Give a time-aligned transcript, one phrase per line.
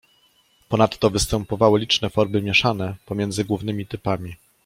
[0.69, 4.35] Ponadto występowały liczne formy mieszane pomiędzy głównymi typami.